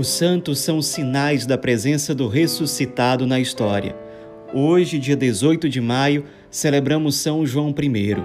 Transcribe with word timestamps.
Os 0.00 0.08
santos 0.08 0.60
são 0.60 0.80
sinais 0.80 1.44
da 1.44 1.58
presença 1.58 2.14
do 2.14 2.26
ressuscitado 2.26 3.26
na 3.26 3.38
história. 3.38 3.94
Hoje, 4.50 4.98
dia 4.98 5.14
18 5.14 5.68
de 5.68 5.78
maio, 5.78 6.24
celebramos 6.50 7.16
São 7.16 7.44
João 7.44 7.68
I, 7.68 8.16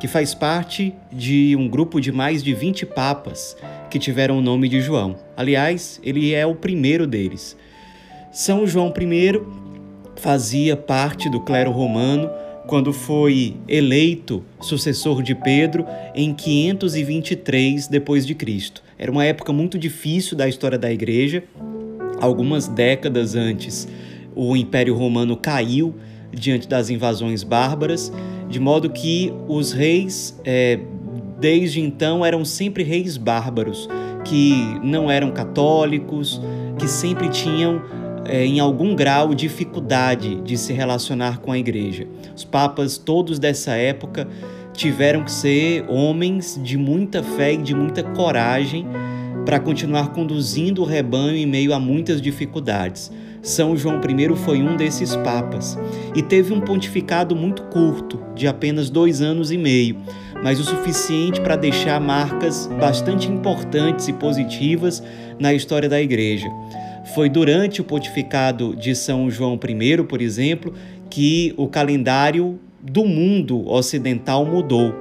que 0.00 0.08
faz 0.08 0.34
parte 0.34 0.92
de 1.12 1.54
um 1.56 1.68
grupo 1.68 2.00
de 2.00 2.10
mais 2.10 2.42
de 2.42 2.52
20 2.52 2.86
papas 2.86 3.56
que 3.88 4.00
tiveram 4.00 4.38
o 4.38 4.42
nome 4.42 4.68
de 4.68 4.80
João. 4.80 5.14
Aliás, 5.36 6.00
ele 6.02 6.34
é 6.34 6.44
o 6.44 6.56
primeiro 6.56 7.06
deles. 7.06 7.56
São 8.32 8.66
João 8.66 8.92
I 9.00 9.40
fazia 10.16 10.76
parte 10.76 11.30
do 11.30 11.38
clero 11.38 11.70
romano 11.70 12.28
quando 12.66 12.92
foi 12.92 13.56
eleito 13.68 14.42
sucessor 14.60 15.22
de 15.22 15.34
Pedro 15.34 15.84
em 16.14 16.32
523 16.32 17.88
depois 17.88 18.26
de 18.26 18.34
Cristo. 18.34 18.82
Era 18.98 19.10
uma 19.10 19.24
época 19.24 19.52
muito 19.52 19.78
difícil 19.78 20.36
da 20.36 20.48
história 20.48 20.78
da 20.78 20.92
igreja. 20.92 21.44
Algumas 22.20 22.68
décadas 22.68 23.34
antes, 23.34 23.88
o 24.34 24.56
Império 24.56 24.94
Romano 24.94 25.36
caiu 25.36 25.94
diante 26.32 26.68
das 26.68 26.88
invasões 26.88 27.42
bárbaras, 27.42 28.12
de 28.48 28.58
modo 28.58 28.90
que 28.90 29.32
os 29.48 29.72
reis, 29.72 30.38
é, 30.44 30.78
desde 31.40 31.80
então, 31.80 32.24
eram 32.24 32.44
sempre 32.44 32.82
reis 32.82 33.16
bárbaros, 33.16 33.88
que 34.24 34.54
não 34.82 35.10
eram 35.10 35.30
católicos, 35.30 36.40
que 36.78 36.88
sempre 36.88 37.28
tinham 37.28 37.82
é, 38.24 38.44
em 38.44 38.60
algum 38.60 38.94
grau, 38.94 39.34
dificuldade 39.34 40.36
de 40.42 40.56
se 40.56 40.72
relacionar 40.72 41.38
com 41.38 41.52
a 41.52 41.58
igreja. 41.58 42.06
Os 42.34 42.44
papas, 42.44 42.98
todos 42.98 43.38
dessa 43.38 43.72
época, 43.72 44.28
tiveram 44.72 45.24
que 45.24 45.32
ser 45.32 45.84
homens 45.88 46.58
de 46.62 46.76
muita 46.76 47.22
fé 47.22 47.54
e 47.54 47.58
de 47.58 47.74
muita 47.74 48.02
coragem 48.02 48.86
para 49.44 49.58
continuar 49.58 50.12
conduzindo 50.12 50.82
o 50.82 50.84
rebanho 50.84 51.36
em 51.36 51.46
meio 51.46 51.74
a 51.74 51.80
muitas 51.80 52.20
dificuldades. 52.20 53.10
São 53.42 53.76
João 53.76 54.00
I 54.00 54.36
foi 54.36 54.62
um 54.62 54.76
desses 54.76 55.16
papas 55.16 55.76
e 56.14 56.22
teve 56.22 56.52
um 56.52 56.60
pontificado 56.60 57.34
muito 57.34 57.62
curto, 57.64 58.22
de 58.36 58.46
apenas 58.46 58.88
dois 58.88 59.20
anos 59.20 59.50
e 59.50 59.58
meio, 59.58 59.96
mas 60.44 60.60
o 60.60 60.64
suficiente 60.64 61.40
para 61.40 61.56
deixar 61.56 62.00
marcas 62.00 62.68
bastante 62.78 63.28
importantes 63.28 64.06
e 64.06 64.12
positivas 64.12 65.02
na 65.40 65.52
história 65.52 65.88
da 65.88 66.00
Igreja. 66.00 66.48
Foi 67.04 67.28
durante 67.28 67.80
o 67.80 67.84
pontificado 67.84 68.76
de 68.76 68.94
São 68.94 69.30
João 69.30 69.54
I, 69.54 70.02
por 70.04 70.22
exemplo, 70.22 70.72
que 71.10 71.52
o 71.56 71.68
calendário 71.68 72.58
do 72.80 73.04
mundo 73.04 73.68
ocidental 73.68 74.44
mudou. 74.44 74.94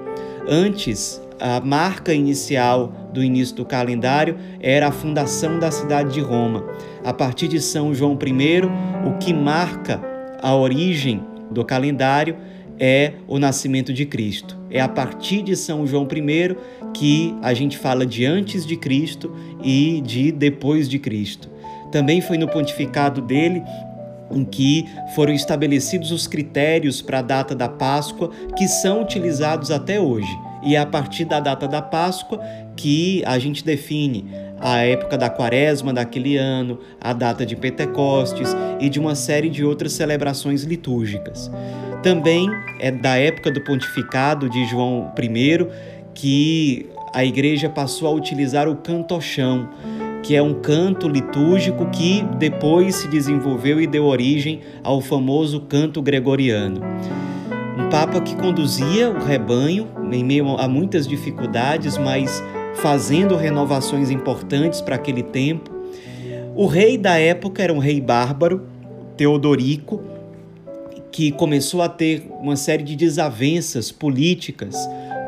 Antes, 0.47 1.21
a 1.39 1.59
marca 1.59 2.13
inicial 2.13 3.09
do 3.13 3.23
início 3.23 3.55
do 3.55 3.65
calendário 3.65 4.37
era 4.59 4.87
a 4.87 4.91
fundação 4.91 5.59
da 5.59 5.71
cidade 5.71 6.13
de 6.13 6.21
Roma. 6.21 6.65
A 7.03 7.13
partir 7.13 7.47
de 7.47 7.59
São 7.59 7.93
João 7.93 8.13
I, 8.13 8.61
o 9.07 9.17
que 9.17 9.33
marca 9.33 10.01
a 10.41 10.55
origem 10.55 11.21
do 11.51 11.63
calendário 11.63 12.35
é 12.79 13.13
o 13.27 13.37
nascimento 13.37 13.93
de 13.93 14.05
Cristo. 14.05 14.57
É 14.69 14.81
a 14.81 14.87
partir 14.87 15.43
de 15.43 15.55
São 15.55 15.85
João 15.85 16.07
I 16.11 16.55
que 16.93 17.35
a 17.41 17.53
gente 17.53 17.77
fala 17.77 18.05
de 18.05 18.25
antes 18.25 18.65
de 18.65 18.75
Cristo 18.75 19.35
e 19.63 20.01
de 20.01 20.31
depois 20.31 20.89
de 20.89 20.97
Cristo. 20.97 21.50
Também 21.91 22.21
foi 22.21 22.37
no 22.37 22.47
pontificado 22.47 23.21
dele 23.21 23.63
em 24.33 24.45
que 24.45 24.85
foram 25.13 25.33
estabelecidos 25.33 26.11
os 26.11 26.25
critérios 26.25 27.01
para 27.01 27.19
a 27.19 27.21
data 27.21 27.53
da 27.53 27.67
Páscoa 27.67 28.31
que 28.55 28.67
são 28.67 29.01
utilizados 29.01 29.71
até 29.71 29.99
hoje. 29.99 30.31
E 30.63 30.75
é 30.75 30.79
a 30.79 30.85
partir 30.85 31.25
da 31.25 31.39
data 31.39 31.67
da 31.67 31.81
Páscoa 31.81 32.39
que 32.75 33.23
a 33.25 33.37
gente 33.37 33.63
define 33.63 34.25
a 34.59 34.77
época 34.77 35.17
da 35.17 35.29
quaresma 35.29 35.91
daquele 35.91 36.37
ano, 36.37 36.79
a 36.99 37.13
data 37.13 37.45
de 37.45 37.55
Pentecostes 37.55 38.55
e 38.79 38.89
de 38.89 38.99
uma 38.99 39.15
série 39.15 39.49
de 39.49 39.65
outras 39.65 39.91
celebrações 39.93 40.63
litúrgicas. 40.63 41.51
Também 42.03 42.47
é 42.79 42.91
da 42.91 43.17
época 43.17 43.51
do 43.51 43.61
pontificado 43.61 44.49
de 44.49 44.65
João 44.65 45.11
I 45.19 45.67
que 46.13 46.89
a 47.13 47.25
igreja 47.25 47.69
passou 47.69 48.07
a 48.07 48.11
utilizar 48.11 48.67
o 48.69 48.75
cantochão, 48.75 49.69
que 50.23 50.35
é 50.35 50.41
um 50.41 50.53
canto 50.53 51.07
litúrgico 51.07 51.89
que 51.89 52.23
depois 52.37 52.95
se 52.95 53.07
desenvolveu 53.07 53.81
e 53.81 53.87
deu 53.87 54.05
origem 54.05 54.61
ao 54.83 55.01
famoso 55.01 55.61
canto 55.61 56.01
gregoriano. 56.01 56.81
Um 57.77 57.89
papa 57.89 58.21
que 58.21 58.35
conduzia 58.35 59.09
o 59.09 59.23
rebanho 59.23 59.87
em 60.11 60.23
meio 60.23 60.57
a 60.57 60.67
muitas 60.67 61.07
dificuldades, 61.07 61.97
mas 61.97 62.43
fazendo 62.75 63.35
renovações 63.35 64.09
importantes 64.09 64.81
para 64.81 64.95
aquele 64.95 65.23
tempo. 65.23 65.71
O 66.55 66.67
rei 66.67 66.97
da 66.97 67.17
época 67.17 67.63
era 67.63 67.73
um 67.73 67.79
rei 67.79 67.99
bárbaro, 68.01 68.67
Teodorico, 69.15 70.01
que 71.11 71.31
começou 71.31 71.81
a 71.81 71.89
ter 71.89 72.27
uma 72.39 72.55
série 72.55 72.83
de 72.83 72.95
desavenças 72.95 73.91
políticas 73.91 74.75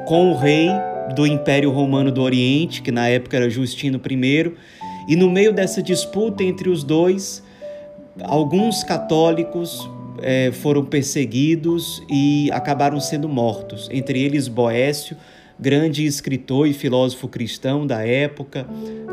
com 0.08 0.32
o 0.32 0.38
rei 0.38 0.70
do 1.16 1.28
Império 1.28 1.72
Romano 1.72 2.12
do 2.12 2.22
Oriente, 2.22 2.82
que 2.82 2.92
na 2.92 3.08
época 3.08 3.38
era 3.38 3.50
Justino 3.50 4.00
I, 4.10 4.52
e 5.08 5.16
no 5.16 5.30
meio 5.30 5.52
dessa 5.52 5.82
disputa 5.82 6.44
entre 6.44 6.70
os 6.70 6.84
dois, 6.84 7.44
alguns 8.22 8.84
católicos 8.84 9.90
é, 10.22 10.52
foram 10.52 10.86
perseguidos 10.86 12.02
e 12.10 12.50
acabaram 12.52 13.00
sendo 13.00 13.28
mortos, 13.28 13.90
entre 13.92 14.22
eles 14.22 14.48
Boécio, 14.48 15.18
grande 15.60 16.06
escritor 16.06 16.68
e 16.68 16.74
filósofo 16.74 17.28
cristão 17.28 17.86
da 17.86 18.06
época, 18.06 18.66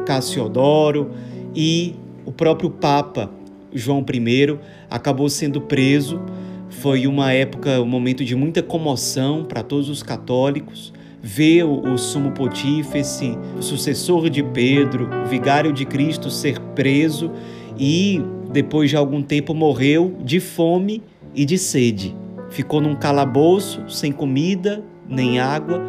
Cassiodoro 0.06 1.10
e 1.54 1.94
o 2.24 2.32
próprio 2.32 2.70
Papa 2.70 3.30
João 3.72 4.04
I 4.08 4.58
acabou 4.88 5.28
sendo 5.28 5.60
preso. 5.60 6.20
Foi 6.68 7.06
uma 7.06 7.32
época, 7.32 7.80
um 7.80 7.86
momento 7.86 8.24
de 8.24 8.34
muita 8.34 8.62
comoção 8.62 9.44
para 9.44 9.62
todos 9.62 9.88
os 9.88 10.02
católicos 10.02 10.92
vê 11.22 11.62
o, 11.62 11.97
sumo 11.98 12.32
pontífice, 12.32 13.36
sucessor 13.60 14.31
de 14.31 14.42
Pedro, 14.42 15.08
vigário 15.28 15.72
de 15.72 15.84
Cristo, 15.84 16.31
ser 16.31 16.58
preso 16.75 17.31
e, 17.78 18.22
depois 18.50 18.91
de 18.91 18.97
algum 18.97 19.22
tempo, 19.22 19.54
morreu 19.54 20.16
de 20.25 20.41
fome 20.41 21.03
e 21.34 21.44
de 21.44 21.59
sede. 21.59 22.16
Ficou 22.50 22.80
num 22.80 22.97
calabouço, 22.97 23.88
sem 23.88 24.10
comida 24.12 24.82
nem 25.09 25.38
água 25.38 25.82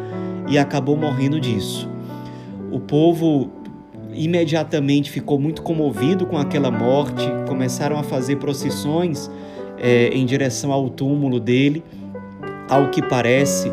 e 0.48 0.58
acabou 0.58 0.96
morrendo 0.96 1.40
disso. 1.40 1.88
O 2.70 2.80
povo 2.80 3.50
imediatamente 4.14 5.10
ficou 5.10 5.38
muito 5.38 5.62
comovido 5.62 6.26
com 6.26 6.36
aquela 6.36 6.70
morte, 6.70 7.24
começaram 7.48 7.98
a 7.98 8.02
fazer 8.02 8.36
procissões 8.36 9.30
é, 9.78 10.08
em 10.08 10.26
direção 10.26 10.72
ao 10.72 10.88
túmulo 10.90 11.40
dele. 11.40 11.82
Ao 12.68 12.90
que 12.90 13.02
parece, 13.02 13.70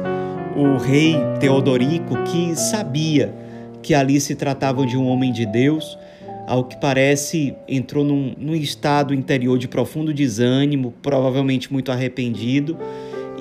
o 0.60 0.78
rei 0.78 1.16
Teodorico, 1.40 2.22
que 2.24 2.56
sabia 2.56 3.34
que 3.82 3.94
ali 3.94 4.20
se 4.20 4.36
tratava 4.36 4.86
de 4.86 4.98
um 4.98 5.08
homem 5.08 5.32
de 5.32 5.46
Deus, 5.46 5.98
ao 6.46 6.64
que 6.64 6.76
parece 6.78 7.56
entrou 7.68 8.04
num, 8.04 8.34
num 8.38 8.56
estado 8.56 9.14
interior 9.14 9.58
de 9.58 9.68
profundo 9.68 10.14
desânimo, 10.14 10.94
provavelmente 11.02 11.72
muito 11.72 11.92
arrependido, 11.92 12.78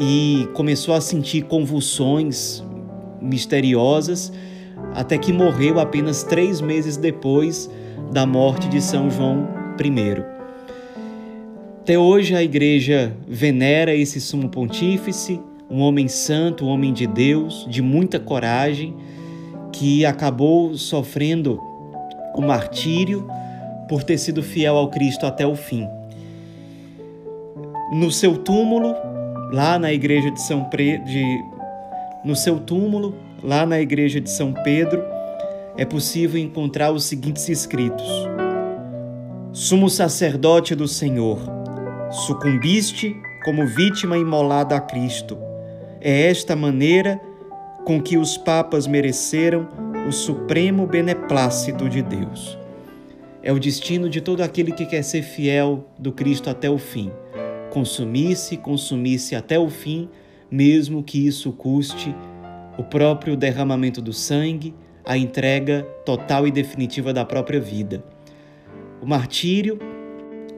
e 0.01 0.49
começou 0.55 0.95
a 0.95 1.01
sentir 1.01 1.43
convulsões 1.43 2.63
misteriosas, 3.21 4.33
até 4.95 5.19
que 5.19 5.33
morreu 5.33 5.81
apenas 5.81 6.23
três 6.23 6.61
meses 6.61 6.97
depois 6.97 7.69
da 8.13 8.25
morte 8.25 8.69
de 8.69 8.81
São 8.81 9.11
João 9.11 9.49
I. 9.83 10.23
Até 11.81 11.99
hoje 11.99 12.35
a 12.35 12.43
igreja 12.43 13.13
venera 13.27 13.95
esse 13.95 14.21
sumo 14.21 14.49
pontífice, 14.49 15.41
um 15.71 15.81
homem 15.81 16.09
santo, 16.09 16.65
um 16.65 16.69
homem 16.69 16.93
de 16.93 17.07
Deus, 17.07 17.67
de 17.69 17.83
muita 17.83 18.19
coragem, 18.19 18.97
que 19.73 20.05
acabou 20.07 20.75
sofrendo 20.75 21.61
o 22.35 22.41
martírio 22.41 23.29
por 23.89 24.03
ter 24.03 24.19
sido 24.19 24.43
fiel 24.43 24.77
ao 24.77 24.89
Cristo 24.89 25.27
até 25.27 25.47
o 25.47 25.55
fim. 25.55 25.87
No 27.93 28.11
seu 28.11 28.39
túmulo, 28.39 28.95
lá 29.53 29.79
na 29.79 29.93
igreja 29.93 30.31
de 30.31 30.41
São 30.41 30.65
Pre... 30.65 30.99
de... 30.99 31.23
no 32.25 32.35
seu 32.35 32.59
túmulo, 32.59 33.15
lá 33.43 33.67
na 33.67 33.81
igreja 33.81 34.21
de 34.21 34.31
São 34.31 34.53
Pedro, 34.53 35.03
é 35.77 35.85
possível 35.85 36.41
encontrar 36.41 36.93
os 36.93 37.05
seguintes 37.05 37.49
escritos: 37.49 38.07
Sumo 39.53 39.89
sacerdote 39.89 40.75
do 40.75 40.89
Senhor, 40.89 41.39
sucumbiste 42.11 43.15
como 43.45 43.67
vítima 43.67 44.19
imolada 44.19 44.77
a 44.77 44.81
Cristo 44.81 45.48
é 46.01 46.29
esta 46.29 46.55
maneira 46.55 47.21
com 47.85 48.01
que 48.01 48.17
os 48.17 48.37
papas 48.37 48.87
mereceram 48.87 49.69
o 50.07 50.13
supremo 50.13 50.87
beneplácito 50.87 51.89
de 51.89 52.03
Deus. 52.03 52.59
É 53.43 53.53
o 53.53 53.59
destino 53.59 54.09
de 54.09 54.21
todo 54.21 54.43
aquele 54.43 54.73
que 54.73 54.85
quer 54.85 55.03
ser 55.03 55.23
fiel 55.23 55.89
do 55.99 56.13
Cristo 56.13 56.51
até 56.51 56.69
o 56.69 56.79
fim. 56.79 57.11
Consumir-se, 57.71 58.57
consumir-se 58.57 59.35
até 59.35 59.59
o 59.59 59.69
fim, 59.69 60.09
mesmo 60.51 61.03
que 61.03 61.27
isso 61.27 61.53
custe 61.53 62.15
o 62.77 62.85
próprio 62.85 63.37
derramamento 63.37 64.01
do 64.01 64.13
sangue, 64.13 64.75
a 65.05 65.17
entrega 65.17 65.83
total 66.05 66.47
e 66.47 66.51
definitiva 66.51 67.13
da 67.13 67.25
própria 67.25 67.61
vida. 67.61 68.05
O 69.01 69.07
martírio 69.07 69.79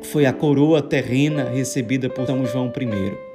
foi 0.03 0.27
a 0.27 0.33
coroa 0.33 0.83
terrena 0.83 1.45
recebida 1.45 2.09
por 2.11 2.27
São 2.27 2.45
João 2.45 2.67
I. 2.67 3.30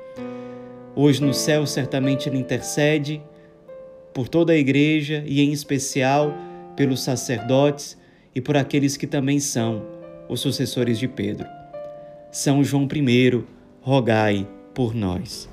Hoje 0.95 1.21
no 1.21 1.33
céu, 1.33 1.65
certamente 1.65 2.29
ele 2.29 2.37
intercede 2.37 3.21
por 4.13 4.29
toda 4.29 4.53
a 4.53 4.57
igreja 4.57 5.23
e, 5.27 5.41
em 5.41 5.51
especial, 5.51 6.33
pelos 6.75 7.03
sacerdotes 7.03 7.97
e 8.33 8.39
por 8.39 8.55
aqueles 8.55 8.95
que 8.95 9.05
também 9.05 9.39
são 9.39 9.85
os 10.29 10.39
sucessores 10.39 10.97
de 10.97 11.07
Pedro. 11.07 11.45
São 12.31 12.63
João 12.63 12.87
I, 12.91 13.43
rogai 13.81 14.47
por 14.73 14.95
nós. 14.95 15.49